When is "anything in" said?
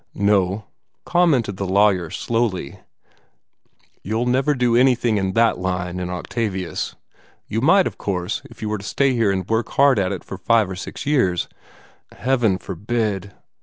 4.75-5.33